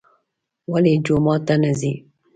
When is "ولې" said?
0.71-0.93